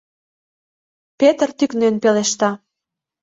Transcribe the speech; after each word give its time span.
—Петр 1.19 1.49
тӱкнен 1.57 1.95
пелешта. 2.03 2.49